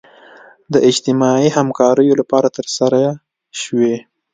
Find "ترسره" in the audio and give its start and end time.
2.57-3.01